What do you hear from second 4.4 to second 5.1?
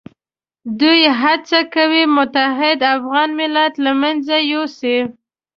یوسي.